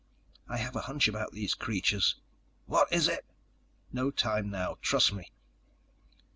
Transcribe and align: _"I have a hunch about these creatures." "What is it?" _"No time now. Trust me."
_"I 0.51 0.57
have 0.57 0.75
a 0.75 0.81
hunch 0.81 1.07
about 1.07 1.31
these 1.31 1.53
creatures." 1.53 2.15
"What 2.65 2.91
is 2.91 3.07
it?" 3.07 3.23
_"No 3.93 4.09
time 4.09 4.49
now. 4.49 4.77
Trust 4.81 5.13
me." 5.13 5.31